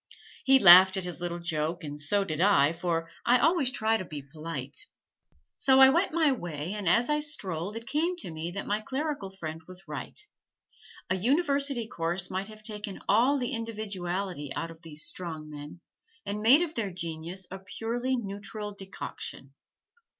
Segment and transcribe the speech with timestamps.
[0.45, 4.03] He laughed at his little joke and so did I, for I always try to
[4.03, 4.87] be polite.
[5.59, 8.81] So I went my way, and as I strolled it came to me that my
[8.81, 10.19] clerical friend was right
[11.11, 15.81] a university course might have taken all the individuality out of these strong men
[16.25, 19.53] and made of their genius a purely neutral decoction.